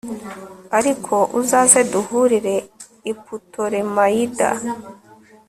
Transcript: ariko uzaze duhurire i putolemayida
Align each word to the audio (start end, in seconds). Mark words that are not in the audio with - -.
ariko 0.77 1.15
uzaze 1.39 1.79
duhurire 1.91 2.55
i 3.11 3.13
putolemayida 3.23 4.49